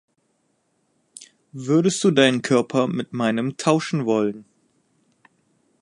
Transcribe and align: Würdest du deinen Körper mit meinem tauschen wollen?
Würdest 1.51 2.03
du 2.03 2.09
deinen 2.09 2.41
Körper 2.41 2.87
mit 2.87 3.13
meinem 3.13 3.57
tauschen 3.57 4.07
wollen? 4.07 4.45